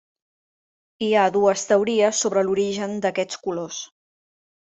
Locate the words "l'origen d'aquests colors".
2.47-3.83